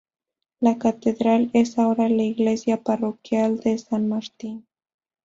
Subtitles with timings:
[0.61, 4.65] La catedral es ahora la iglesia parroquial de San Martín.